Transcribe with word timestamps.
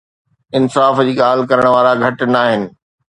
انصاف 0.57 0.95
جي 1.09 1.13
ڳالهه 1.19 1.49
ڪرڻ 1.51 1.65
وارا 1.75 1.93
گهٽ 2.03 2.25
ناهن. 2.35 2.67